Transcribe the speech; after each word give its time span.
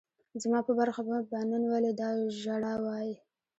زما 0.41 0.59
په 0.67 0.71
برخه 0.79 1.01
به 1.07 1.39
نن 1.49 1.63
ولي 1.71 1.91
دا 1.99 2.09
ژړاوای 2.39 3.09